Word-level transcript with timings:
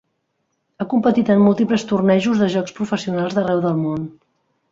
Ha 0.83 0.87
competit 0.93 1.27
en 1.33 1.43
múltiples 1.47 1.85
tornejos 1.91 2.41
de 2.45 2.49
jocs 2.55 2.75
professionals 2.79 3.37
d'arreu 3.39 3.61
del 3.67 3.77
món. 3.85 4.09